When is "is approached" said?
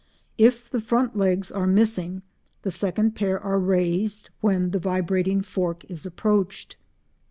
5.91-6.75